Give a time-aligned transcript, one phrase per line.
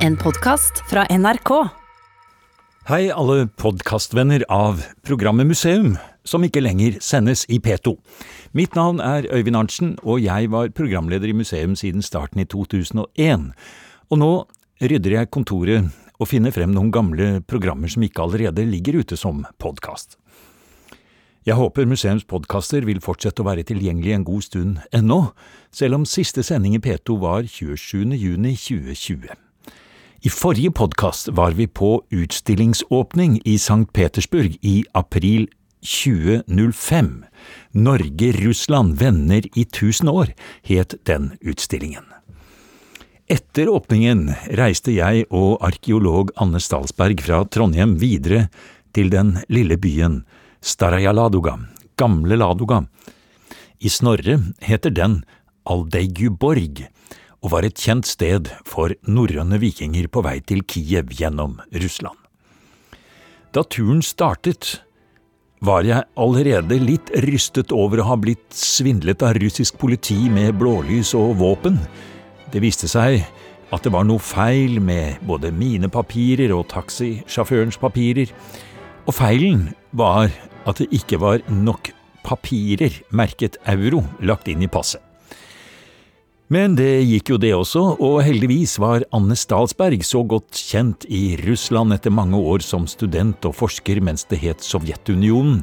[0.00, 1.50] En podkast fra NRK.
[2.88, 5.90] Hei alle podkastvenner av programmet Museum,
[6.24, 7.92] som ikke lenger sendes i P2.
[8.56, 13.50] Mitt navn er Øyvind Arntzen, og jeg var programleder i museum siden starten i 2001.
[14.08, 14.30] Og nå
[14.80, 19.44] rydder jeg kontoret og finner frem noen gamle programmer som ikke allerede ligger ute som
[19.60, 20.16] podkast.
[21.44, 25.20] Jeg håper museums podkaster vil fortsette å være tilgjengelig en god stund ennå,
[25.68, 28.16] selv om siste sending i P2 var 27.
[28.16, 29.49] juni 2020.
[30.22, 33.86] I forrige podkast var vi på utstillingsåpning i St.
[33.92, 35.46] Petersburg i april
[35.80, 37.24] 2005.
[37.72, 42.04] Norge–Russland venner i tusen år, het den utstillingen.
[43.32, 44.26] Etter åpningen
[44.60, 48.50] reiste jeg og arkeolog Anne Stalsberg fra Trondheim videre
[48.92, 50.26] til den lille byen
[50.60, 51.56] Staraja Ladoga,
[51.96, 52.82] Gamle Ladoga.
[53.80, 55.22] I Snorre heter den
[55.64, 56.90] Aldeiguborg,
[57.40, 62.16] og var et kjent sted for norrøne vikinger på vei til Kiev gjennom Russland.
[63.50, 64.80] Da turen startet,
[65.60, 71.12] var jeg allerede litt rystet over å ha blitt svindlet av russisk politi med blålys
[71.18, 71.76] og våpen.
[72.48, 73.20] Det viste seg
[73.70, 78.32] at det var noe feil med både mine papirer og taxisjåførens papirer,
[79.04, 80.32] og feilen var
[80.64, 81.92] at det ikke var nok
[82.24, 85.09] papirer merket euro lagt inn i passet.
[86.50, 91.36] Men det gikk jo det også, og heldigvis var Anne Stalsberg så godt kjent i
[91.44, 95.60] Russland etter mange år som student og forsker mens det het Sovjetunionen,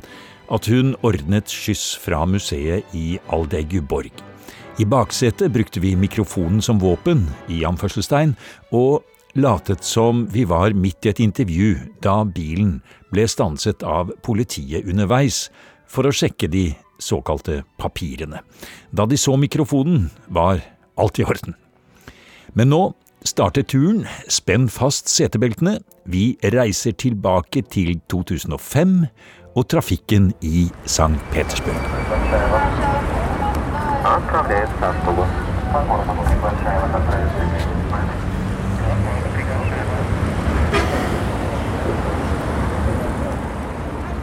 [0.48, 4.14] at hun ordnet skyss fra museet i Aldeguborg.
[4.80, 8.38] I baksetet brukte vi mikrofonen som våpen, i anførselstegn,
[8.72, 9.04] og
[9.36, 12.78] latet som vi var midt i et intervju da bilen
[13.12, 15.50] ble stanset av politiet underveis
[15.84, 16.70] for å sjekke de
[17.04, 18.40] såkalte papirene.
[18.96, 20.64] Da de så mikrofonen, var
[20.98, 21.56] Alt i orden.
[22.58, 22.82] Men nå
[23.28, 29.04] starter turen, spenn fast setebeltene, vi reiser tilbake til 2005
[29.58, 31.18] og trafikken i St.
[31.34, 31.82] Petersburg.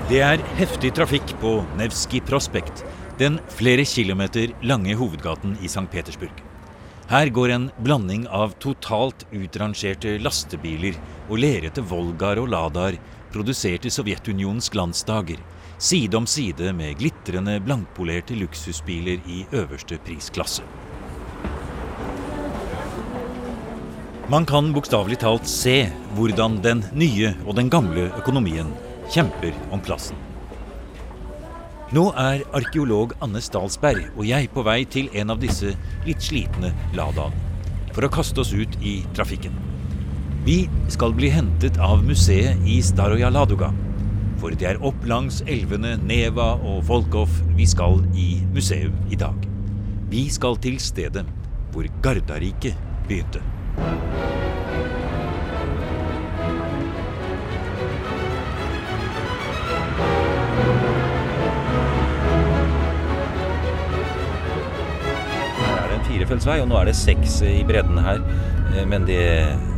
[0.09, 2.85] Det er heftig trafikk på Nevskij Prospekt,
[3.19, 5.89] den flere kilometer lange hovedgaten i St.
[5.91, 6.54] Petersburg.
[7.09, 10.97] Her går en blanding av totalt utrangerte lastebiler
[11.29, 12.97] og lerete Volgar og Ladaer
[13.35, 15.37] produsert i Sovjetunionens glansdager,
[15.77, 20.65] side om side med glitrende blankpolerte luksusbiler i øverste prisklasse.
[24.33, 25.83] Man kan bokstavelig talt se
[26.17, 28.73] hvordan den nye og den gamle økonomien
[29.13, 30.17] kjemper om plassen.
[31.94, 36.72] Nå er arkeolog Anne Stalsberg og jeg på vei til en av disse litt slitne
[36.97, 37.53] Ladaene
[37.94, 39.55] for å kaste oss ut i trafikken.
[40.43, 43.71] Vi skal bli hentet av museet i Staroja Ladoga,
[44.43, 49.47] for det er opp langs elvene Neva og Volkov vi skal i museum i dag.
[50.11, 51.28] Vi skal til stedet
[51.71, 52.75] hvor Gardariket
[53.06, 53.44] begynte.
[66.25, 68.21] Her det en firefeltsvei, og nå er det seks i bredden her.
[68.75, 69.19] Eh, Men det,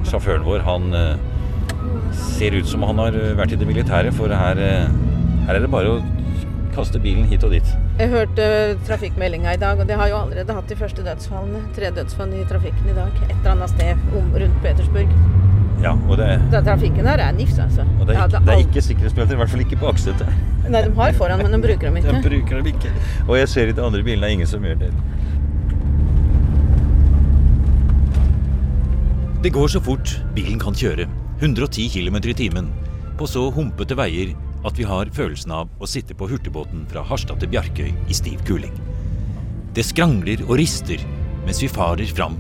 [0.07, 1.17] sjåføren vår, han eh,
[2.15, 4.87] ser ut som han har vært i det militære, for her, eh,
[5.47, 6.03] her er det bare å
[6.77, 7.67] kaste bilen hit og dit.
[7.99, 11.63] Jeg hørte trafikkmeldinga i dag, og det har jo allerede hatt de første dødsfallene.
[11.75, 13.11] Tre dødsfall i trafikken i dag.
[13.31, 15.09] Et eller annet sted om, rundt Petersburg.
[15.83, 17.85] Ja, og det, Da trafikken her er nifs, altså.
[18.01, 20.31] og det, er, ikke, det er ikke sikkerhetsbelter, i hvert fall ikke på aksetet.
[20.69, 22.13] Nei, de har foran, men de bruker dem ikke.
[22.13, 22.93] De bruker dem ikke.
[23.29, 24.93] Og jeg ser i de andre bilene er ingen som gjør det.
[29.47, 31.05] Det går så fort bilen kan kjøre,
[31.39, 32.71] 110 km i timen,
[33.15, 34.33] på så humpete veier
[34.67, 38.43] at vi har følelsen av å sitte på hurtigbåten fra Harstad til Bjarkøy i stiv
[38.49, 38.75] kuling.
[39.71, 40.99] Det skrangler og rister
[41.45, 42.35] mens vi farer fram,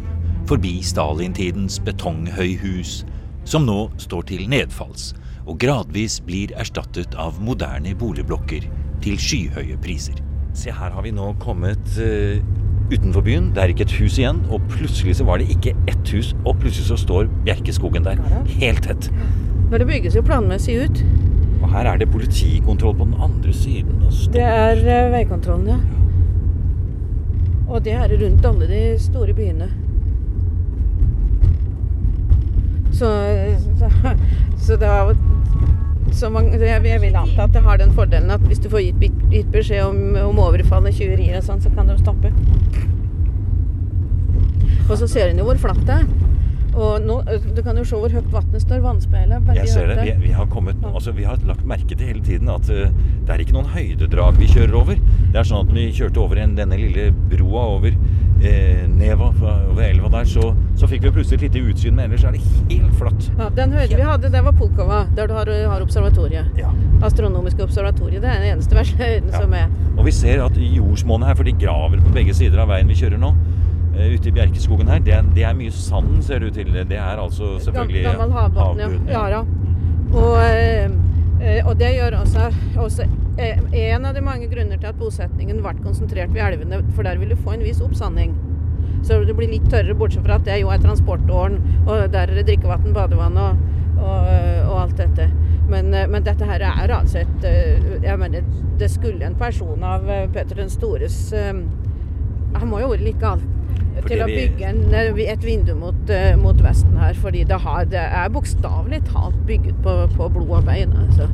[0.50, 3.04] forbi Stalin-tidens betonghøyhus,
[3.46, 5.12] som nå står til nedfalls
[5.46, 8.66] og gradvis blir erstattet av moderne boligblokker
[9.06, 10.18] til skyhøye priser.
[10.58, 12.42] Se, her har vi nå kommet eh,
[12.90, 13.50] utenfor byen.
[13.54, 14.40] Det er ikke et hus igjen.
[14.50, 18.20] Og plutselig så var det ikke ett hus, og plutselig så står Bjerkeskogen der.
[18.60, 19.10] Helt tett.
[19.70, 21.02] Men det bygges jo planmessig ut.
[21.62, 24.04] Og her er det politikontroll på den andre siden.
[24.32, 25.78] Det er eh, veikontrollen, ja.
[27.66, 29.66] Og det er rundt alle de store byene.
[32.92, 33.08] Så,
[33.78, 33.90] så,
[34.56, 35.10] så det har
[36.16, 38.86] så man, jeg jeg vil anta at det har den fordelen at hvis du får
[38.88, 42.32] gitt, gitt beskjed om, om overfall og og sånn, så kan de stoppe.
[44.86, 46.06] Og så ser hun jo hvor flatt det er.
[46.76, 47.14] Og nå,
[47.56, 48.82] Du kan jo se hvor høyt vannet står.
[48.84, 49.48] Vannspeilet.
[49.56, 49.96] Jeg ser det.
[50.02, 52.92] Vi, vi, har kommet, altså, vi har lagt merke til hele tiden at uh,
[53.24, 55.00] det er ikke noen høydedrag vi kjører over.
[55.32, 57.96] Det er sånn at vi kjørte over en, denne lille broa over
[58.46, 59.28] eh, Neva,
[59.70, 62.40] over elva der, så, så fikk vi plutselig et lite utsyn, men ellers er det
[62.70, 63.28] helt flatt.
[63.38, 66.48] Ja, den høyden vi hadde, det var Polkova, der du har, har observatoriet.
[66.60, 66.70] Ja.
[67.06, 68.22] Astronomiske observatoriet.
[68.22, 69.40] Det er den eneste høyden Ja.
[69.42, 69.68] som er.
[69.96, 72.94] Og vi ser at jordsmonnet her, for de graver på begge sider av veien vi
[72.98, 73.32] kjører nå,
[73.96, 76.72] eh, ute i Bjerkeskogen her, det det er mye sand, ser det ut til.
[76.72, 79.28] Det er altså selvfølgelig Gam- Gammel havbunn, ja.
[79.28, 79.44] ja.
[80.12, 83.06] Og, eh, og det gjør også, også
[83.36, 87.34] en av de mange grunner til at bosetningen ble konsentrert ved elvene, for der vil
[87.34, 88.36] du få en viss oppsanding.
[89.06, 92.38] Så det blir litt tørrere, bortsett fra at det jo er transportåren, og der er
[92.38, 93.60] det drikkevann, badevann og,
[94.00, 94.30] og,
[94.70, 95.28] og alt dette.
[95.68, 98.44] Men, eh, men dette her er altså et eh, Jeg mener,
[98.78, 101.56] det skulle en person av eh, Peter den stores eh,
[102.54, 103.42] Han må jo ha vært litt gal
[104.06, 107.16] til å bygge en, eh, et vindu mot, eh, mot vesten her.
[107.18, 110.94] Fordi det, har, det er bokstavelig talt bygget på, på blod og bein.
[111.06, 111.28] Altså.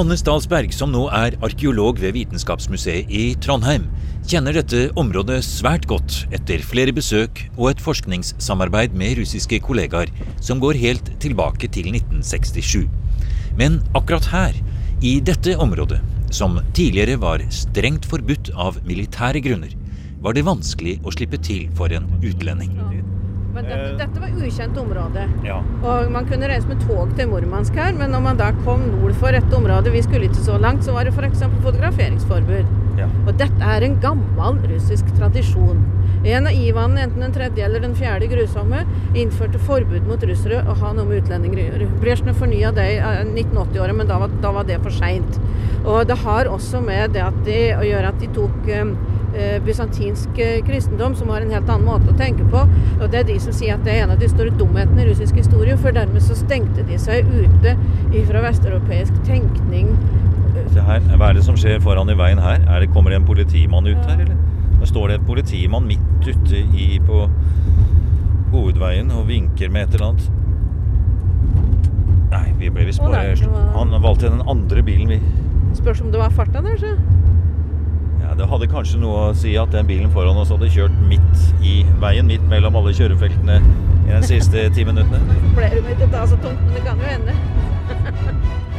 [0.00, 3.82] Anne Stalsberg, som nå er arkeolog ved Vitenskapsmuseet i Trondheim,
[4.24, 10.08] kjenner dette området svært godt etter flere besøk og et forskningssamarbeid med russiske kollegaer
[10.40, 12.88] som går helt tilbake til 1967.
[13.60, 14.56] Men akkurat her,
[15.04, 16.00] i dette området,
[16.32, 19.76] som tidligere var strengt forbudt av militære grunner,
[20.24, 22.72] var det vanskelig å slippe til for en utlending.
[23.54, 23.96] Men dette, Eh.
[23.98, 25.24] dette var ukjent område.
[25.44, 25.56] Ja.
[25.82, 29.12] Og man kunne reise med tog til Murmansk her, men når man da kom nord
[29.18, 31.42] for et område, vi skulle ikke så langt, så var det f.eks.
[31.62, 32.66] fotograferingsforbud.
[32.98, 33.06] ja.
[33.26, 35.82] Og dette er en gammel russisk tradisjon.
[36.24, 40.74] En av Ivan, enten den tredje eller den fjerde grusomme, innførte forbud mot russere å
[40.76, 41.88] ha noe med utlendinger å gjøre.
[42.02, 45.40] Brezjnev fornya det i eh, 1980-året, men da var, da var det for seint.
[45.84, 49.19] Og det har også med det at de, å gjøre at de tok eh, eh,
[49.64, 52.64] bysantinsk eh, kristendom, som har en helt annen måte å tenke på.
[52.98, 55.10] Og det er de som sier at det er en av de store dumhetene i
[55.10, 57.76] russisk historie, for dermed så stengte de seg ute
[58.28, 59.92] fra vesteuropeisk tenkning.
[60.70, 62.62] Se her, Hva er det som skjer foran i veien her?
[62.66, 64.36] Er det, kommer det en politimann ut her, eller?
[64.80, 67.26] Der står det en politimann midt ute i, på
[68.50, 70.30] hovedveien og vinker med et eller annet.
[72.30, 73.34] Nei, vi ble visst bare
[73.74, 75.20] Han valgte den andre bilen, vi.
[75.78, 76.94] Spørs om det var farta der, så.
[78.22, 81.64] Ja, Det hadde kanskje noe å si at den bilen foran oss hadde kjørt midt
[81.64, 83.60] i veien, midt mellom alle kjørefeltene
[84.06, 85.20] i de siste ti minuttene.
[85.56, 87.34] Flere minutter ikke å ta så tungt, men det kan jo hende.–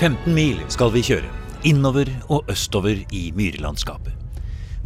[0.00, 1.28] 15 mil skal vi kjøre,
[1.68, 4.14] innover og østover i myrlandskapet.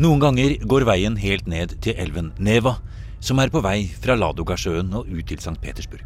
[0.03, 2.73] Noen ganger går veien helt ned til elven Neva,
[3.25, 5.57] som er på vei fra Ladogasjøen og ut til St.
[5.63, 6.05] Petersburg.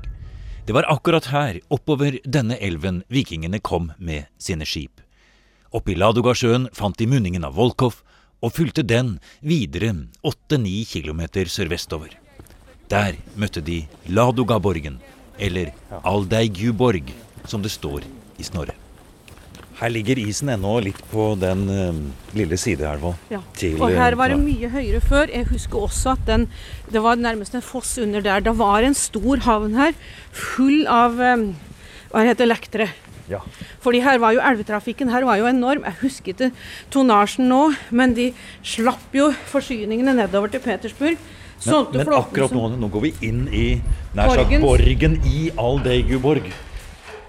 [0.68, 5.02] Det var akkurat her, oppover denne elven, vikingene kom med sine skip.
[5.74, 8.04] Oppe i Ladogasjøen fant de munningen av Volkov,
[8.38, 9.90] og fulgte den videre
[10.22, 12.12] åtte-ni kilometer sørvestover.
[12.86, 15.00] Der møtte de Ladogaborgen,
[15.38, 15.72] eller
[16.06, 17.10] Aldeigjuborg,
[17.50, 18.06] som det står
[18.38, 18.78] i Snorre.
[19.78, 21.98] Her ligger isen ennå litt på den eh,
[22.34, 23.12] lille sideelva.
[23.30, 23.38] Ja.
[23.54, 25.30] til, Og her var det eh, mye høyere før.
[25.30, 26.48] Jeg husker også at den,
[26.90, 28.42] det var nærmest en foss under der.
[28.42, 29.94] Det var en stor havn her,
[30.34, 31.52] full av um,
[32.10, 32.88] hva heter lektere.
[33.28, 33.38] Ja.
[33.84, 35.84] Fordi her var jo elvetrafikken her var jo enorm.
[35.86, 36.50] Jeg husker ikke
[36.90, 37.60] tonnasjen nå,
[37.94, 38.32] men de
[38.66, 41.20] slapp jo forsyningene nedover til Petersburg.
[41.66, 43.66] Men, men akkurat nå, nå går vi inn i
[44.16, 46.50] nær sagt borgen i Aldeigu-borg.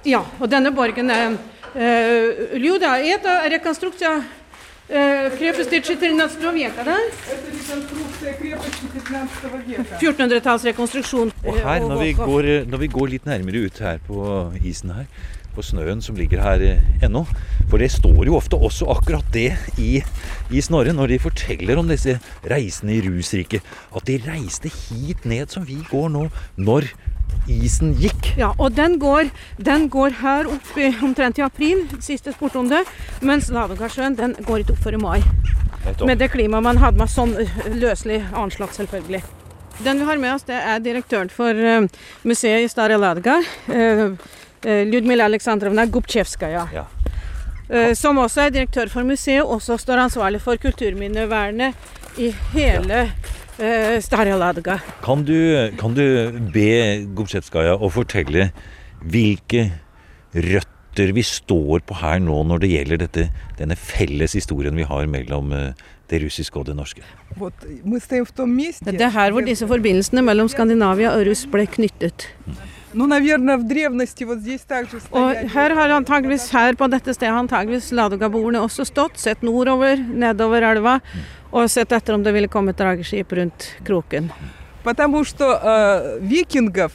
[0.08, 1.34] Ja, og denne borgen er
[1.75, 4.23] Люда, это реконструкция
[4.89, 6.99] uh, крепости 14 века, да?
[7.31, 9.99] Это реконструкция крепости 15 века.
[10.01, 11.33] 1400-tallsrekonstruksjon.
[11.45, 14.21] Og her, når vi, går, når vi går litt nærmere ut her på
[14.63, 15.09] isen her,
[15.55, 17.25] på snøen som ligger her eh, ennå
[17.71, 20.03] For det står jo ofte også akkurat det i,
[20.51, 22.19] i Snorre når de forteller om disse
[22.51, 23.63] reisende i rusriket.
[23.95, 26.27] At de reiste hit ned som vi går nå,
[26.59, 26.91] når
[27.50, 28.34] isen gikk.
[28.38, 32.34] Ja, og den går, den går her opp i, omtrent i april, siste
[32.70, 32.84] det.
[33.22, 35.22] mens Ladogasjøen den går ikke opp før i mai.
[36.06, 39.24] Med det klimaet man hadde med sånn øh, løselig anslag, selvfølgelig.
[39.84, 41.88] Den vi har med oss, det er direktøren for øh,
[42.24, 43.40] museet i Stare Ladga,
[43.72, 44.16] øh,
[44.64, 46.68] Ljudmila Aleksandrovna Gubtsjevskaja.
[46.74, 46.86] Ja.
[47.94, 51.76] som også er direktør for museet, også står ansvarlig for kulturminnevernet
[52.18, 53.12] i hele øh,
[53.60, 54.80] Eh, Staraladga.
[55.04, 55.26] Kan,
[55.80, 56.72] kan, du be
[57.18, 58.50] Gobsjetskaja å fortelle
[59.04, 59.66] hvilke
[60.32, 63.28] røtter vi står på her nå når det gjelder dette,
[63.60, 67.04] denne felles historien vi har mellom eh, det russiske og det norske.
[67.36, 72.30] Det er her hvor disse forbindelsene mellom Skandinavia og russ ble knyttet.
[72.48, 72.60] Mm.
[72.93, 75.49] Ну, наверное, в древности вот здесь также Og стояли.
[75.49, 81.01] her har antageligvis her på dette stedet antageligvis Ladoga-boerne også stått, sett nordover, nedover elva,
[81.53, 84.31] og sett etter om det ville komme et drageskip rundt kroken.
[84.85, 86.93] Потому что э, викингов,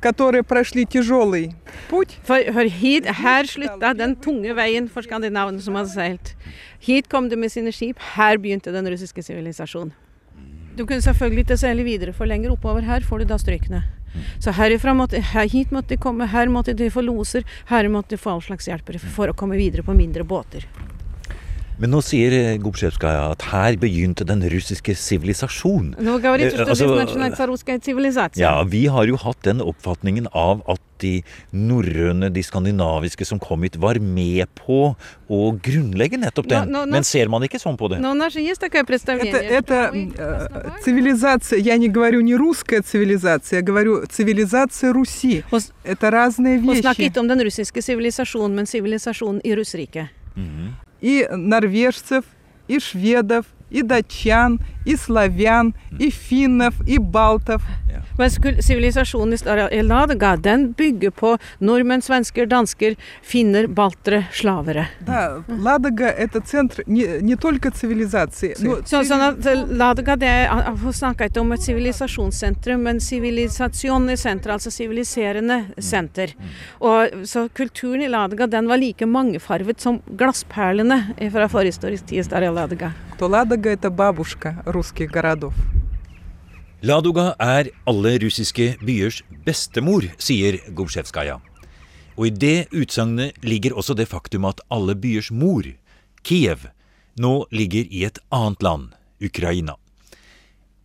[0.00, 1.54] которые прошли тяжелый
[1.88, 6.34] путь, For, for hit, her slutta den tunge veien for skandinavene som hadde seilt.
[6.80, 9.92] Hit kom de med sine skip, her begynte den russiske sivilisasjonen.
[10.76, 13.82] Du kunne selvfølgelig ikke seile videre, for lenger oppover her får du da strykene.
[14.43, 18.15] Så herifra måtte, her, hit måtte de komme, her måtte de få loser, her måtte
[18.15, 20.67] de få all slags hjelpere for å komme videre på mindre båter.
[21.82, 25.94] Men nå sier eh, Gobsjevskaja at her begynte den russiske sivilisasjon.
[26.00, 28.40] Nå говорит, Eh, что altså, здесь начинается русская цивилизация.
[28.42, 31.22] Ja, vi har jo hatt den oppfatningen av at de
[31.52, 34.96] norrøne, de skandinaviske som kom hit, var med på
[35.30, 36.66] å grunnlegge nettopp den.
[36.66, 38.00] Nå- nå- nå- Men ser man ikke sånn på det?
[38.00, 39.32] Но у нас же есть такое представление.
[39.32, 44.04] это, это что мы э, основали- цивилизация, я не говорю не русская цивилизация, я говорю
[44.06, 45.44] цивилизация Руси.
[45.52, 47.10] Hos- Это разные Hun snakker вещи.
[47.12, 50.08] ikke om den russiske sivilisasjonen, men sivilisasjonen i Russriket.
[51.03, 52.23] И норвежцев,
[52.67, 57.62] и шведов, и датчан, и славян, и финнов, и балтов.
[58.18, 64.24] Mens kul- sivilisasjonen i Stara- i Ladoga, den bygger på nordmenn, svensker, dansker, finner, baltere,
[64.32, 64.86] slavere.
[65.06, 68.54] Да, Ладога это центр не, не только цивилизации.
[68.60, 70.48] но Så, sånn at eh, Ladoga, det er,
[70.82, 76.34] Hun snakker ikke om et sivilisasjonssentrum, men sivilisasjon i senter, altså siviliserende senter.
[76.80, 82.24] Og, så kulturen i Ladoga, den var like mangefarvet som glassperlene fra forhistorisk tid i
[82.24, 82.92] Stara Ladoga.
[83.18, 85.54] то Ладога это бабушка русских городов.
[86.82, 91.40] Ladoga er alle russiske byers bestemor, sier Gobsjevskaja.
[92.18, 95.66] Og i det utsagnet ligger også det faktum at alle byers mor,
[96.22, 96.68] Kiev,
[97.18, 99.74] nå ligger i et annet land, Ukraina.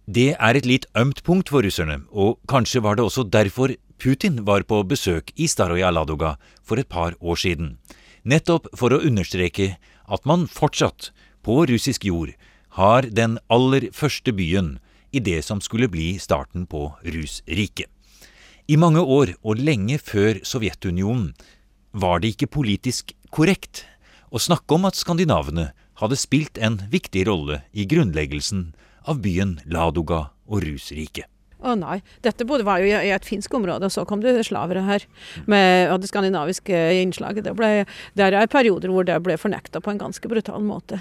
[0.06, 4.42] Det er et litt ømt punkt for russerne, og kanskje var det også derfor Putin
[4.46, 7.78] var på besøk i Staroja Ladoga for et par år siden.
[8.26, 9.76] Nettopp for å understreke
[10.10, 11.12] at man fortsatt,
[11.44, 12.34] på russisk jord,
[12.79, 14.77] har den aller første byen
[15.11, 17.89] i det som skulle bli starten på Rusriket.
[18.69, 21.33] I mange år, og lenge før Sovjetunionen,
[21.93, 23.87] var det ikke politisk korrekt
[24.29, 28.69] å snakke om at skandinavene hadde spilt en viktig rolle i grunnleggelsen
[29.09, 31.27] av byen Ladoga og Rusriket.
[31.59, 34.85] Å nei, dette bodde, var jo i et finsk område, og så kom det slavere
[34.87, 35.09] her.
[35.51, 37.49] Med, og det skandinaviske innslaget.
[37.49, 37.73] Det, ble,
[38.15, 41.01] det er perioder hvor det ble fornekta på en ganske brutal måte.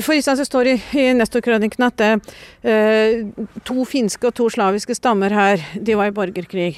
[0.00, 3.26] For instance, det står i, i Nestor-krøniken at det, eh,
[3.66, 6.70] to finske og to slaviske stammer her, de var i borgerkrig.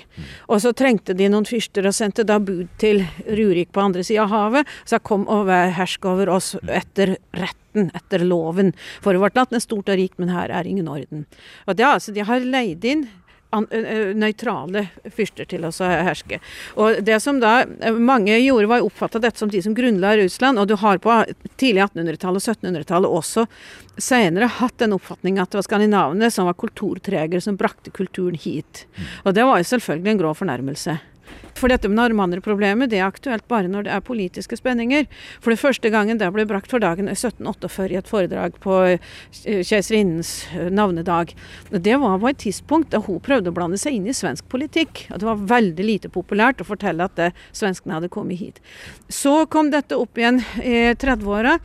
[0.48, 4.26] Og så trengte de noen fyrster og sendte da bud til Rurik på andre sida
[4.26, 4.74] av havet.
[4.88, 8.74] Så kom og hersk over oss etter retten, etter loven.
[9.04, 11.26] For vårt land er stort og rikt, men her er ingen orden.
[11.66, 13.08] Og det altså, De har leid inn
[13.50, 16.40] nøytrale fyrster til å herske.
[16.76, 17.62] Og det som da
[17.96, 20.60] mange gjorde, var å oppfatte dette som de som grunnla Russland.
[20.60, 21.14] Og du har på
[21.56, 23.46] tidlig 1800-tallet og 1700-tallet også
[23.98, 28.84] senere hatt den oppfatning at det var skandinavene som var kulturtregere, som brakte kulturen hit.
[29.24, 30.98] Og det var jo selvfølgelig en grå fornærmelse.
[31.58, 35.08] For dette med narmanderproblemet det er aktuelt bare når det er politiske spenninger.
[35.42, 38.76] For det første gangen det ble brakt for dagen i 1748 i et foredrag på
[38.92, 41.34] eh, keiserinnens eh, navnedag.
[41.72, 45.06] Det var på et tidspunkt da hun prøvde å blande seg inn i svensk politikk.
[45.12, 48.62] Og det var veldig lite populært å fortelle at det, svenskene hadde kommet hit.
[49.10, 51.58] Så kom dette opp igjen i 30-åra.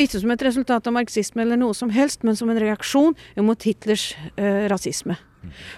[0.00, 3.68] Ikke som et resultat av marxisme eller noe som helst, men som en reaksjon mot
[3.68, 5.18] Hitlers eh, rasisme.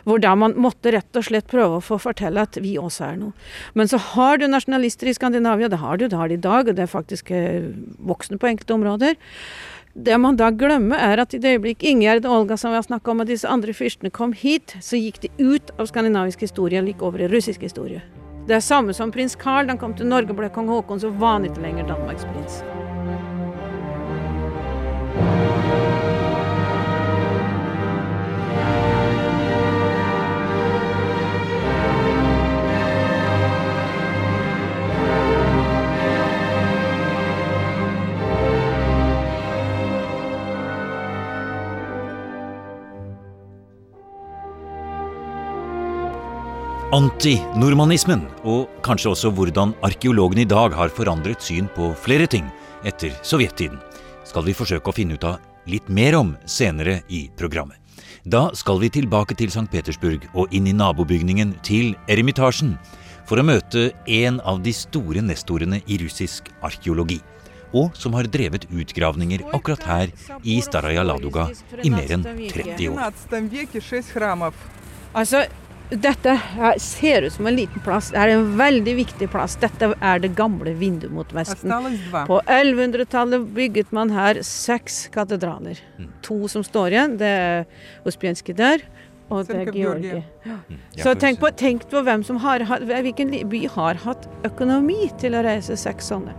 [0.04, 3.20] Hvor da man måtte rett og slett prøve å få fortelle at vi også er
[3.20, 3.50] noe.
[3.78, 6.68] Men så har du nasjonalister i Skandinavia, det har du, det har de i dag,
[6.68, 7.70] og det er faktisk eh,
[8.02, 9.20] voksne på enkelte områder.
[9.92, 12.86] Det man da glemmer, er at i det øyeblikk Ingjerd og Olga som vi har
[12.86, 16.80] snakka om, og disse andre fyrstene kom hit, så gikk de ut av skandinavisk historie
[16.80, 18.00] og gikk over i russisk historie.
[18.48, 19.68] Det er samme som prins Carl.
[19.68, 22.62] Han kom til Norge og ble kong Haakon, så var han ikke lenger Danmarks prins.
[46.92, 52.50] antinormanismen, og kanskje også hvordan arkeologene i dag har forandret syn på flere ting
[52.84, 53.78] etter sovjettiden,
[54.28, 55.40] skal vi forsøke å finne ut av
[55.72, 57.78] litt mer om senere i programmet.
[58.28, 59.64] Da skal vi tilbake til St.
[59.72, 62.76] Petersburg og inn i nabobygningen til Eremitasjen
[63.26, 67.22] for å møte en av de store nestorene i russisk arkeologi,
[67.72, 70.12] og som har drevet utgravninger akkurat her
[70.44, 71.48] i Staraja Ladoga
[71.80, 73.00] i mer enn 30 år.
[75.12, 75.42] Altså,
[75.92, 76.40] dette
[76.80, 78.10] ser ut som en liten plass.
[78.14, 79.58] Det er en veldig viktig plass.
[79.60, 81.72] Dette er det gamle vinduet mot Vesten.
[82.28, 85.80] På 1100-tallet bygget man her seks katedraler.
[85.98, 86.08] Mm.
[86.24, 87.18] To som står igjen.
[87.20, 87.66] Det er
[88.08, 88.86] Ospjenskij der,
[89.28, 90.22] og det er Georgie.
[90.46, 90.80] Mm.
[90.96, 95.44] Så tenk på, tenk på hvem som har hvilken by har hatt økonomi til å
[95.44, 96.32] reise seks sånne.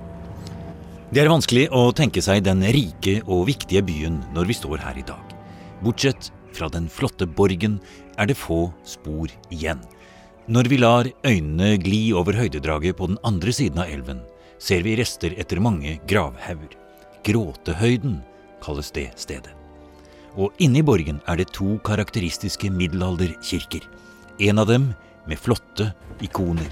[1.14, 4.98] Det er vanskelig å tenke seg den rike og viktige byen når vi står her
[4.98, 5.36] i dag.
[5.84, 7.80] Bortsett fra den flotte borgen
[8.18, 9.82] er det få spor igjen.
[10.48, 14.22] Når vi lar øynene gli over høydedraget på den andre siden av elven,
[14.60, 16.76] ser vi rester etter mange gravhauger.
[17.24, 18.18] Gråtehøyden
[18.64, 19.54] kalles det stedet.
[20.36, 23.86] Og inni borgen er det to karakteristiske middelalderkirker.
[24.42, 24.90] En av dem
[25.30, 25.92] med flotte
[26.26, 26.68] ikoner.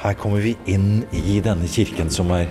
[0.00, 2.48] Her kommer vi inn i denne kirken som er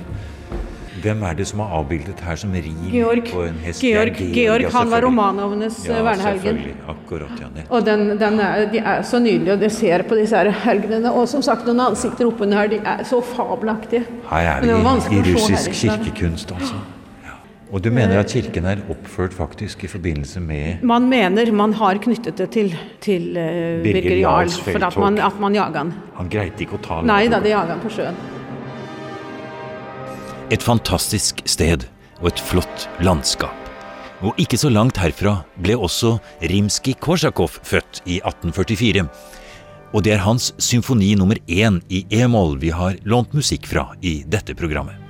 [1.03, 3.27] Hvem er det som er avbildet her som rir Georg.
[3.31, 3.81] på en hest?
[3.83, 5.03] Georg, er Georg, han var.
[5.05, 6.75] Romanovnes Ja, ja, selvfølgelig.
[6.87, 7.65] Akkurat, ja.
[7.69, 11.11] Og den, den er, de er så nydelige, og de ser på disse her helgenene.
[11.11, 14.05] Og som sagt, noen ansikter oppunder her, de er så fabelaktige.
[14.31, 16.83] Her er det vi vanskelig i russisk kirkekunst, altså.
[17.73, 21.97] Og du mener at kirken er oppført faktisk i forbindelse med Man mener man har
[21.97, 25.93] knyttet det til, til uh, Birger Jarls Jarl, for at man, at man jager han.
[26.15, 28.21] Han greide ikke å ta Nei da, de jager han på sjøen.
[30.53, 31.87] Et fantastisk sted
[32.21, 33.55] og et flott landskap.
[34.21, 39.07] Og ikke så langt herfra ble også Rimskij-Korsakov født i 1844.
[39.95, 44.19] Og det er hans symfoni nummer én i e-moll vi har lånt musikk fra i
[44.29, 45.04] dette programmet.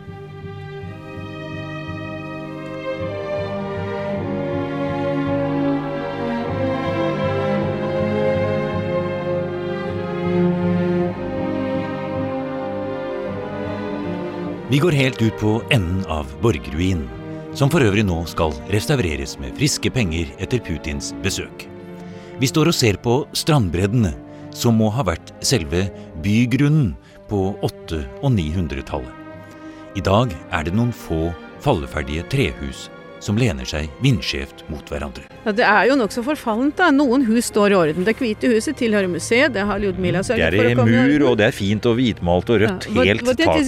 [14.76, 17.06] Vi går helt ut på enden av borgerruinen,
[17.56, 21.64] som for øvrig nå skal restaureres med friske penger etter Putins besøk.
[22.42, 24.12] Vi står og ser på strandbreddene,
[24.52, 25.86] som må ha vært selve
[26.26, 26.92] bygrunnen
[27.30, 29.16] på 800- og 900-tallet.
[29.96, 31.30] I dag er det noen få
[31.64, 32.90] falleferdige trehus
[33.26, 35.26] som lener seg vindskjevt mot hverandre.
[35.46, 36.78] Ja, det er jo nokså forfallent.
[36.78, 36.92] da.
[36.94, 38.08] Noen hus står i orden.
[38.08, 39.54] Det hvite huset tilhører museet.
[39.56, 41.90] Det har Ljudmila sørget for å komme i Det er mur, og det er fint
[41.90, 42.90] og hvitmalt og rødt.
[42.90, 43.06] Ja.
[43.12, 43.36] Helt tak.
[43.36, 43.60] Hva, hva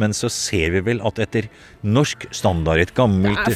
[0.00, 1.50] men så ser vi vel at etter
[1.84, 3.50] norsk standard, et gammelt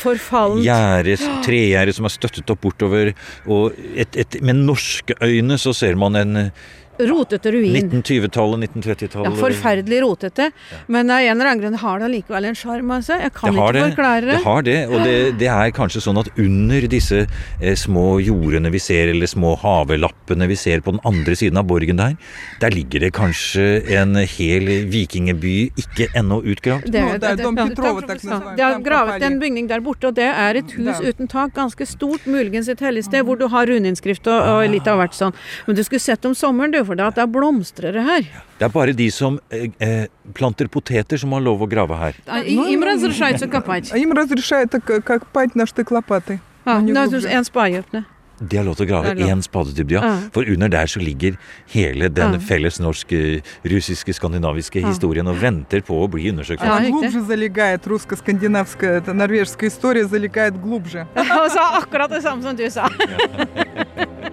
[0.60, 3.14] gjerde, tregjerde som er støttet opp bortover,
[3.48, 6.50] og et, et, med norske øyne så ser man en
[6.98, 7.74] Rotete ruin.
[7.74, 9.30] 1920-tallet, 1930-tallet.
[9.30, 10.50] Ja, forferdelig rotete.
[10.70, 10.76] Ja.
[10.86, 12.92] Men av en eller annen grunn har det allikevel en sjarm.
[12.94, 13.16] Altså.
[13.18, 14.36] Jeg kan ikke forklare det.
[14.36, 18.70] Det har det, og det, det, er kanskje sånn at under disse eh, små jordene
[18.74, 22.14] vi ser, eller små havelappene vi ser på den andre siden av borgen der,
[22.62, 23.66] der ligger det kanskje
[23.98, 26.86] en hel vikingeby ikke ennå utgravd.
[26.94, 31.02] Det, er, det, de har gravet en bygning der borte, og det er et hus
[31.02, 35.02] uten tak, ganske stort, muligens et helligsted, hvor du har runeinnskrifter og, og litt av
[35.02, 35.34] hvert sånn.
[35.66, 38.21] Men du skulle sett om sommeren, du for da at det blomstrer det her.
[38.59, 42.13] Det er bare de som eh, eh, planter poteter som har lov å grave her.
[42.45, 43.91] Им разрешается копать.
[43.93, 46.39] А им разрешают так, копать на штык лопатой.
[46.65, 47.29] Ja, Они det er глубже.
[47.29, 48.05] en spadedypne.
[48.41, 49.29] De har lov til å grave Det er lov.
[49.37, 50.01] én spadedybde, ja.
[50.01, 50.17] Ja.
[50.31, 51.35] For under der så ligger
[51.73, 52.39] hele den Ja.
[52.39, 54.87] felles norske, russiske, skandinaviske Ja.
[54.87, 56.61] historien og venter på å bli undersøkt.
[56.63, 56.77] Ja.
[56.77, 57.11] Она рикtigt.
[57.11, 61.05] глубже залегает, русско-скандинавская, это норвежская история залегает глубже.
[61.17, 62.87] Og sa akkurat det samme som du sa.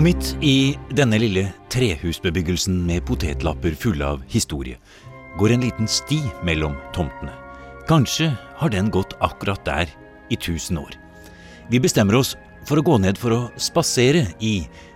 [0.00, 4.78] Og midt i denne lille trehusbebyggelsen med potetlapper fulle av historie,
[5.36, 7.34] går en liten sti mellom tomtene.
[7.84, 8.30] Kanskje
[8.62, 9.92] har den gått akkurat der
[10.32, 10.96] i tusen år.
[11.68, 12.32] Vi bestemmer oss
[12.64, 14.54] for å gå ned for å spasere i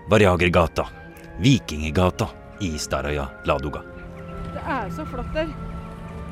[0.08, 0.88] Varjagergata,
[1.36, 2.32] Vikingegata
[2.64, 3.84] i Staraja Ladoga.
[4.56, 5.52] Det er så flott der.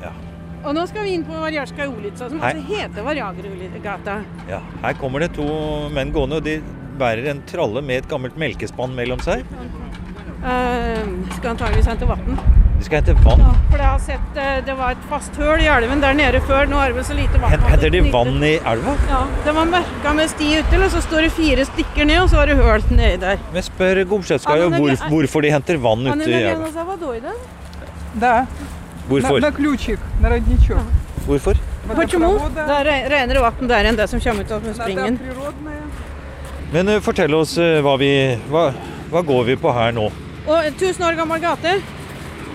[0.01, 0.17] Ja.
[0.63, 2.55] Og nå skal vi inn på Varjarska Olitsa, som Hei.
[2.57, 4.23] også heter Varjagergata.
[4.49, 5.45] Ja, her kommer det to
[5.93, 6.63] menn gående, og de
[6.98, 9.44] bærer en tralle med et gammelt melkespann mellom seg.
[10.38, 11.02] Uh,
[11.36, 12.38] skal antageligvis hente vann.
[12.78, 13.40] De skal hente vann.
[13.42, 16.38] Ja, for jeg har sett eh, det var et fast høl i elven der nede
[16.46, 16.68] før.
[16.70, 17.50] Nå er det vel så lite vann.
[17.50, 18.94] Hen- at det Henter de knytter- vann i elva?
[19.10, 22.30] Ja, det var merka med sti uti, og så står det fire stikker ned, og
[22.30, 23.42] så var det høl nedi der.
[23.56, 26.38] Men spør Gomsjøtskaja Ja, men hvor, det er- hvorfor de henter vann Han ute i
[26.38, 26.68] er elva.
[26.70, 27.20] en av водой,
[28.14, 28.46] Да, на,
[29.08, 29.40] Hvorfor?
[29.40, 30.78] на ключик, на родничок.
[31.26, 31.54] Hvorfor?
[31.88, 32.30] Почему?
[32.38, 35.18] Det Водопровода, er re- renere vann der enn det som kommer ut av вода springen.
[36.73, 38.09] Men uh, fortell oss uh, hva vi
[38.49, 38.71] hva,
[39.11, 40.07] hva, går vi på her nå?
[40.43, 41.75] Og, tusen år gammel gate.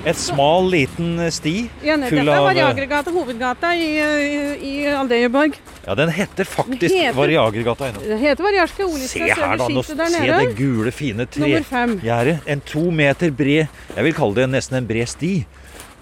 [0.07, 4.73] Et smal, liten eh, sti full dette av Dette er Variagergata, hovedgata i, i, i
[4.95, 5.59] Aldejeborg.
[5.85, 8.03] Ja, den heter faktisk heter, Variagergata ennå.
[8.07, 9.69] Det heter Variarska Olistad Se her, da.
[9.75, 12.47] Nå, se det gule, fine tregjerdet.
[12.47, 15.33] En to meter bred Jeg vil kalle det nesten en bred sti.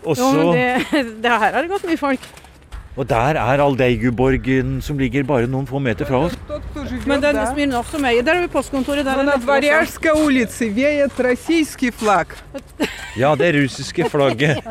[0.07, 0.53] Og så
[1.25, 2.29] det her har det gått mye folk.
[2.97, 6.37] Og der er Aldeiguborgen, som ligger bare noen få meter fra oss.
[7.05, 9.05] Men den Smirnov som eier, der er postkontoret.
[9.05, 9.29] der er
[13.21, 14.65] Ja, det russiske flagget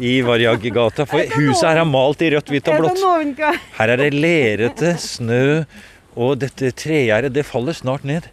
[0.00, 1.04] i Varjagigata.
[1.08, 3.04] For huset her er malt i rødt, hvitt og blått.
[3.76, 5.64] Her er det lerete, snø,
[6.16, 8.32] og dette tregjerdet, det faller snart ned.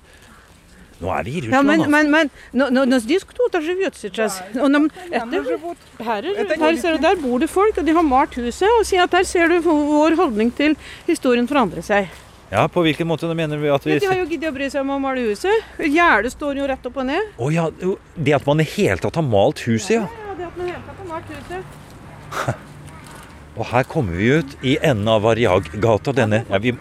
[1.02, 1.86] Nå er vi i Ja, Russland, men, da.
[1.90, 4.40] men, men но, но, но здесь кто-то живет сейчас.
[4.54, 5.76] Og de, Там etter, живут.
[5.98, 8.68] her, er, Etter her ser du, der bor det folk, og de har malt huset.
[8.78, 10.76] Og sier at der ser du vår holdning til
[11.08, 12.06] historien forandre seg.
[12.52, 14.68] Ja, På hvilken måte mener vi at vi Men de har jo giddet å bry
[14.70, 15.50] seg om å male huset.
[15.80, 17.32] Gjerdet står jo rett opp og ned.
[17.40, 20.02] Å ja, jo, det at man i hele tatt har malt huset, ja.
[20.06, 22.68] Ja, det at man helt tatt har malt huset.
[23.56, 26.12] Og her kommer vi ut i enden av Variaggata.
[26.16, 26.72] Denne ja, vi,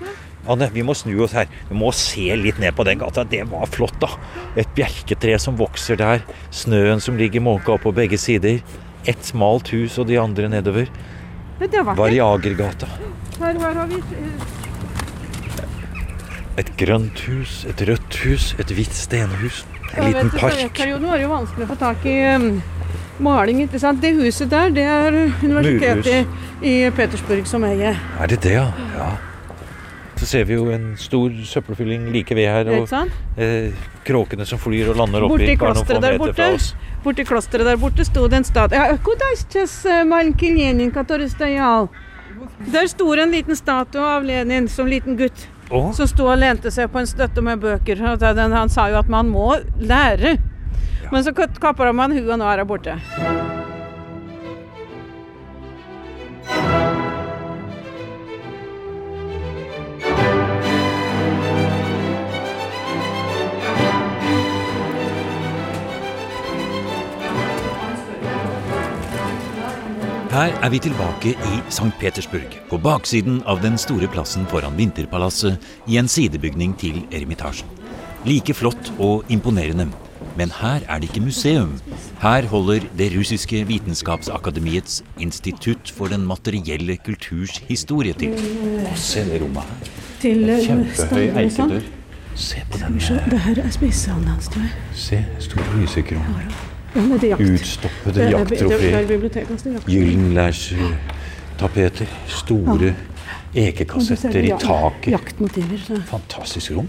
[0.49, 1.49] Anne, vi må snu oss her.
[1.69, 3.25] Vi må se litt ned på den gata.
[3.27, 4.13] Det var flott, da.
[4.59, 6.23] Et bjerketre som vokser der.
[6.55, 8.63] Snøen som ligger måka opp på begge sider.
[9.07, 10.91] Et smalt hus og de andre nedover.
[11.59, 11.99] Men det var.
[11.99, 12.89] Variagergata.
[13.41, 14.03] Her, her har vi
[16.57, 19.67] Et grønt hus, et rødt hus, et hvitt stenhus.
[19.93, 20.81] En liten I park.
[20.89, 22.47] Nå er det jo vanskelig å få tak i um,
[23.21, 23.61] maling.
[23.67, 24.01] ikke sant?
[24.01, 26.09] Det huset der, det er universitetet
[26.63, 28.01] i, i Petersburg som eier.
[28.21, 28.71] Er det det, ja?
[28.97, 29.11] ja?
[30.17, 32.71] Så ser vi jo en stor søppelfylling like ved her.
[32.73, 32.89] Og
[33.37, 33.73] eh,
[34.07, 36.49] kråkene som flyr og lander oppi Borti klosteret der borte
[37.05, 38.99] borti klosteret der borte sto det en statue ja, eh,
[42.73, 45.49] Der sto en liten statue av Lenin som liten gutt.
[45.71, 45.93] Oh.
[45.93, 47.97] Som sto og lente seg på en støtte med bøker.
[47.99, 50.37] Han sa jo at man må lære.
[51.03, 51.13] Ja.
[51.13, 52.99] Men så kapper man huet, og nå er hun borte.
[70.63, 71.93] Er vi tilbake i St.
[72.01, 77.69] Petersburg, på baksiden av den store plassen foran Vinterpalasset, i en sidebygning til Eremitasjen.
[78.27, 79.89] Like flott og imponerende,
[80.37, 81.75] men her er det ikke museum.
[82.23, 88.39] Her holder det russiske vitenskapsakademiets institutt for den materielle kulturs historie til.
[88.95, 89.91] Se det rommet her.
[90.21, 91.91] Til eh, Kjempehøy eikedør.
[92.35, 93.01] Se på den.
[93.31, 94.73] Det her er spisesalen hans, tror jeg.
[94.95, 96.66] Se, stor lysekron.
[96.97, 99.13] Utstoppede er jakttrofeer.
[99.13, 99.21] er.
[99.87, 102.07] Gyllenlærstapeter.
[102.29, 102.95] Store
[103.57, 105.13] ekekassetter i taket.
[105.13, 105.79] Jaktmotiver.
[105.87, 105.97] Så.
[106.11, 106.89] Fantastisk rom.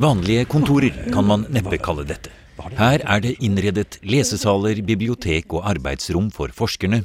[0.00, 2.30] Vanlige kontorer kan man neppe kalle dette.
[2.76, 6.98] Her er det innredet lesesaler, bibliotek og arbeidsrom for forskerne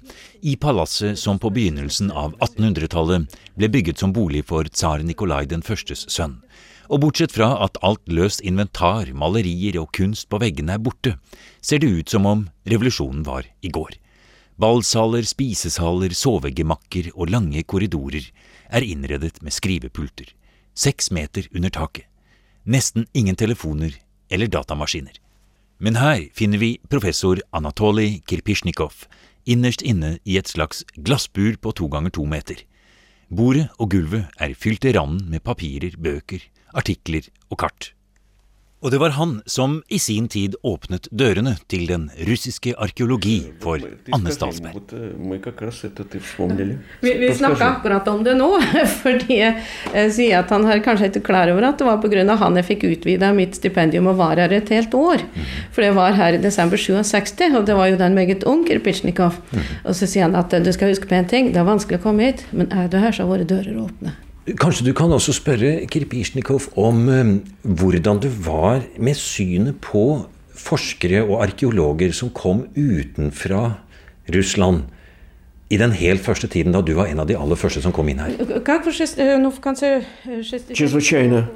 [0.44, 5.64] i palasset som på begynnelsen av 1800-tallet ble bygget som bolig for tsar Nikolai den
[5.64, 6.42] førstes sønn.
[6.90, 11.16] Og bortsett fra at alt løst inventar, malerier og kunst på veggene er borte,
[11.62, 13.98] ser det ut som om revolusjonen var i går.
[14.62, 18.30] Ballsaler, spisesaler, sovegemakker og lange korridorer
[18.70, 20.30] er innredet med skrivepulter,
[20.78, 22.06] seks meter under taket.
[22.66, 23.98] Nesten ingen telefoner
[24.30, 25.20] eller datamaskiner.
[25.78, 29.06] Men her finner vi professor Anatolij Kirpisjnikov,
[29.46, 32.62] innerst inne i et slags glassbur på to ganger to meter.
[33.30, 36.40] Bordet og gulvet er fylt til randen med papirer, bøker,
[36.76, 37.96] artikler og kart.
[38.86, 43.82] Og det var han som i sin tid åpnet dørene til den russiske arkeologi for
[44.14, 44.78] Anne Statsberg.
[47.02, 48.50] Vi, vi snakka akkurat om det nå,
[49.06, 52.28] fordi jeg sier at han har kanskje ikke klar over at det var pga.
[52.44, 55.24] han jeg fikk utvida mitt stipendium og var her et helt år.
[55.24, 55.50] Mhm.
[55.74, 59.40] For det var her i desember 67, og det var jo den meget ung Kirpitsjnikov.
[59.50, 59.66] Mhm.
[59.86, 62.06] Og så sier han at du skal huske på en ting, det er vanskelig å
[62.06, 64.14] komme hit, men er du her, så har våre dører åpne.
[64.59, 70.25] Kanskje du kan også spørre Kirpisjnikov om eh, hvordan du var med synet på
[70.57, 73.79] forskere og arkeologer som kom utenfra
[74.35, 74.89] Russland
[75.71, 78.09] i den helt første tiden da du var en av de aller første som kom
[78.11, 78.35] inn her.
[78.65, 81.49] Как вы шесть, э, ну, в конце э, 60 Чрезвычайно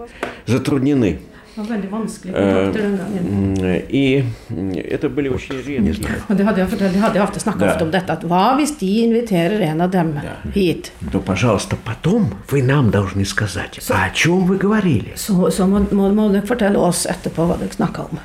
[0.46, 1.18] затруднены.
[1.58, 3.26] Det var veldig vanskelig kontakter den gangen.
[3.58, 6.16] М, И м, это были очень редкие.
[6.28, 7.70] Og det hadde jeg, fortalt, det hadde jeg ofte snakka Ja.
[7.72, 10.18] ofte om dette, at hva hvis de inviterer en av dem
[10.54, 10.90] hit?
[11.12, 15.12] То, пожалуйста, потом вы нам должны сказать, о чем вы говорили.
[15.14, 18.18] Så, så må, må, må dere fortelle oss etterpå hva dere snakka om.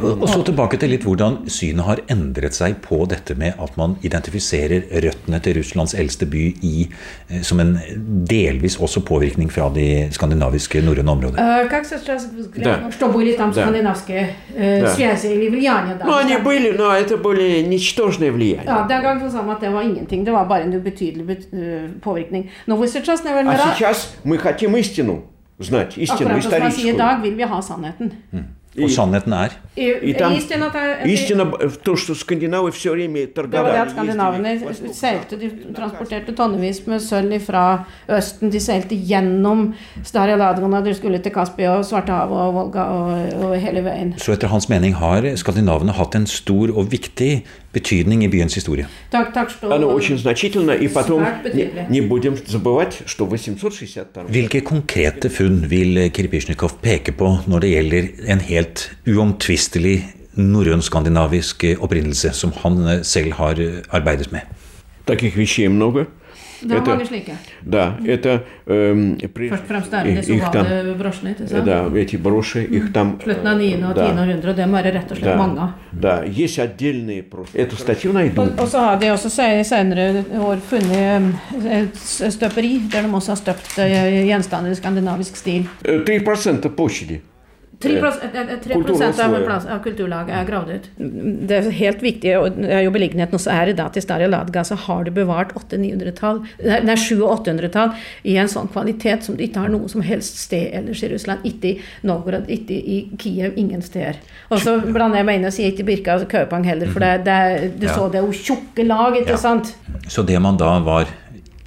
[0.00, 3.96] Og så tilbake til litt hvordan synet har endret seg på dette med at man
[4.06, 6.88] identifiserer røttene til Russlands eldste by i,
[7.30, 7.72] eh, som en
[8.30, 11.38] delvis også påvirkning fra de skandinaviske norrøne områder.
[11.42, 12.90] Э, Как сейчас взгляд, Да.
[12.92, 13.62] что были там Да.
[13.62, 14.94] скандинавские э, Да.
[14.94, 15.96] связи или влияния?
[15.98, 16.04] да?
[16.06, 18.64] Ну, они были, но это были ничтожные влияния.
[18.66, 20.24] Ja, Den gang så sa man at det var ingenting.
[20.24, 22.48] Det var bare en ubetydelig bet- øh, påvirkning.
[22.66, 25.18] Но вы сейчас, А наверное, сейчас мы хотим истину
[25.60, 26.98] знать, истину akkurat som man sier i историческую.
[26.98, 28.12] dag, vil vi ha sannheten.
[28.82, 30.72] Og sannheten er I, И там Истина, at
[31.04, 33.76] det- истина в том, что скандинавы все время Det var det торговали.
[33.82, 34.60] at skandinavene
[34.92, 38.50] seilte, de transporterte tonnevis med sølv fra Østen.
[38.52, 39.74] De seilte gjennom
[40.04, 44.14] Starja Ladgana, de skulle til Kaspia og Svartehavet og Volga og, og hele veien.
[44.18, 48.86] Så etter hans mening har skandinavene hatt en stor og viktig betydning i byens historie.
[49.10, 49.72] Takk, takk, stå.
[49.72, 50.72] Оно очень значительно.
[50.72, 51.90] И потом Свart betydeligt.
[51.90, 57.58] не, не будем забывать, что в 862 Hvilke konkrete funn vil Kirpisjnikov peke på når
[57.60, 58.64] det gjelder en helt
[59.06, 60.02] uomtvistelig
[60.36, 64.42] norrøn-skandinavisk opprinnelse, som han eh, selv har eh, arbeidet med?
[65.06, 66.06] таких вещей много.
[66.62, 67.32] Det var Это- mange slike.
[67.60, 71.30] Да, это эм, прежде- Først og fremst er det их- de их там, ovale brosjene.
[71.34, 71.64] ikke sant?
[71.66, 73.20] да, эти броши, их там.
[73.22, 73.84] Slutten av 9.
[73.84, 73.94] og 10.
[73.94, 75.68] да, århundre, og dem er det rett og slett mange av.
[75.92, 77.58] да, есть отдельные просто.
[77.58, 78.40] Эту статью найду.
[78.42, 81.34] Og, og så har de også se- senere år funnet
[81.66, 81.96] eh, et
[82.32, 85.66] støperi der de også har støpt eh, gjenstander i skandinavisk stil.
[85.84, 87.20] Э, 3% площади.
[87.79, 90.87] 3, av, av kulturlaget er gravd ut.
[91.47, 94.27] Det er helt viktig, og det er jo beliggenheten også er i dag til Starja
[94.27, 96.41] Ladga, så har du bevart 800-900-tall,
[96.85, 97.93] nei 700- og 800-tall
[98.27, 101.45] i en sånn kvalitet som du ikke har noe som helst sted ellers i Russland.
[101.47, 101.77] Ikke i
[102.09, 104.19] Novgorod, ikke i Kiev, ingen steder.
[104.49, 107.23] Og så blander jeg meg inn og sier ikke Birka og Kaupang heller, for det,
[107.29, 107.39] det,
[107.79, 107.95] du Ja.
[107.95, 109.41] så det er jo tjukke lag, ikke Ja.
[109.47, 109.75] sant?
[110.07, 111.07] Så det man da var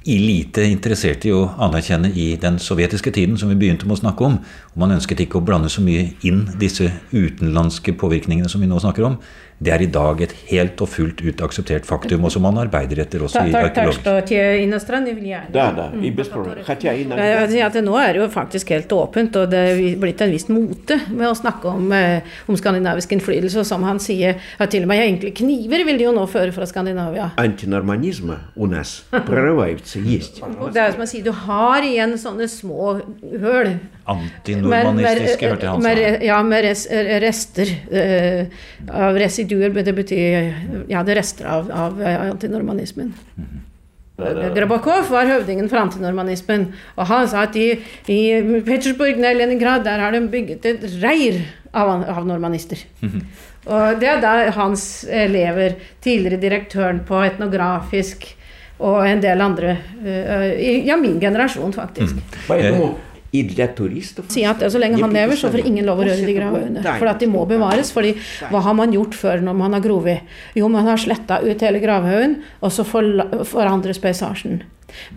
[0.05, 4.25] lite interessert i å anerkjenne i den sovjetiske tiden, som vi begynte med å snakke
[4.27, 4.39] om,
[4.73, 8.81] og man ønsket ikke å blande så mye inn disse utenlandske påvirkningene som vi nå
[8.83, 9.17] snakker om,
[9.62, 13.00] det er i dag et helt og fullt ut akseptert faktum, og som man arbeider
[13.02, 14.00] etter også Так, i так, так arkeologi.
[14.00, 15.48] что те иностранные влияния.
[15.52, 16.58] Да, да, и без проблем.
[16.64, 17.40] Хотя Jeg иногда...
[17.40, 20.20] vil si at det Nå er det jo faktisk helt åpent, og det er blitt
[20.22, 23.58] en viss mote med å snakke om, eh, om skandinavisk innflytelse.
[23.58, 26.52] Og som han sier, at til og med enkle kniver vil de jo nå føre
[26.54, 27.32] fra Skandinavia.
[27.36, 30.38] Антинорманизма у нас прорывается, есть.
[30.72, 33.00] Det er som han sier, du har igjen sånne små
[33.42, 33.74] høl.
[34.06, 36.24] Antinormanistiske, hørte jeg han med, sa.
[36.24, 36.86] Ja, med res,
[37.26, 38.46] rester eh,
[38.88, 39.48] av residuer.
[39.53, 43.13] residuer det betyr ja, det rester av, av eh, antinormanismen.
[44.17, 45.05] Grabakov mm-hmm.
[45.05, 46.67] eh, var høvdingen for antinormanismen.
[46.97, 47.73] Og han sa at i,
[48.07, 48.19] i
[48.65, 51.41] Petersburg, nei, Leningrad, der har de bygget et reir
[51.73, 52.81] av, av normanister.
[53.01, 53.25] Mm-hmm.
[53.63, 58.27] Og det er da hans elever, tidligere direktøren på Etnografisk
[58.83, 62.17] og en del andre uh, i, Ja, min generasjon, faktisk.
[62.49, 64.19] Mm idrett og turist.
[64.33, 66.83] Si at Så lenge han lever, så får ingen lov å røre de gravene.
[66.83, 67.91] For at de må bevares.
[67.91, 68.13] fordi
[68.51, 70.21] hva har man gjort før når man har grovet?
[70.55, 74.63] Jo, man har sletta ut hele gravhaugen, og så forandres paisasjen.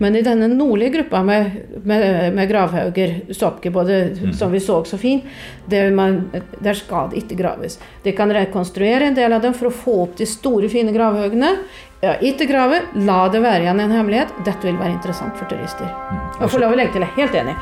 [0.01, 1.51] Men i denne nordlige gruppa med,
[1.83, 4.33] med, med gravhauger, Stopke, både, mhm.
[4.33, 5.25] som vi så så fint,
[5.69, 6.31] der, man,
[6.63, 7.79] der skal det ikke graves.
[8.03, 11.53] De kan rekonstruere en del av dem for å få opp de store, fine gravhaugene.
[12.01, 14.33] Ja, ikke grave, la det være igjen en hemmelighet.
[14.45, 15.89] Dette vil være interessant for turister.
[16.37, 17.57] Og for lov å legge til, jeg er helt enig.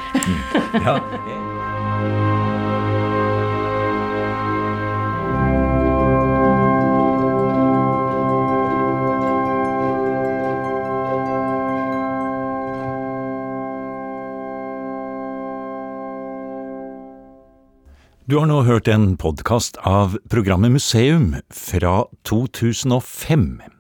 [0.83, 0.99] Ja.
[18.25, 23.74] Du har nå hørt en podkast av programmet Museum fra 2005.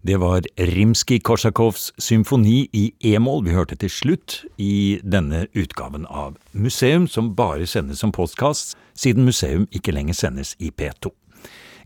[0.00, 7.04] Det var Rimskij-Korsakovs symfoni i e-moll vi hørte til slutt i denne utgaven av Museum,
[7.04, 11.12] som bare sendes som postkast, siden museum ikke lenger sendes i P2.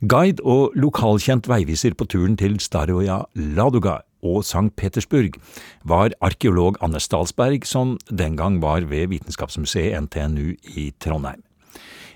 [0.06, 4.70] Guide og lokalkjent veiviser på turen til Staroja Ladoga og St.
[4.78, 5.34] Petersburg
[5.82, 11.42] var arkeolog Anne Stalsberg, som den gang var ved Vitenskapsmuseet NTNU i Trondheim.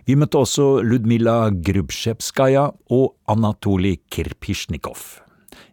[0.06, 5.26] Vi møtte også Ludmila Grubsjevskaja og Anatolij Kirpisjnikov.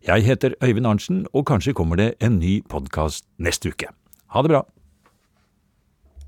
[0.05, 3.87] Jeg heter Øyvind Arntzen, og kanskje kommer det en ny podkast neste uke.
[4.29, 4.61] Ha det bra!